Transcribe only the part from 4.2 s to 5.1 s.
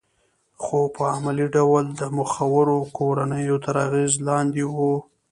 لاندې وه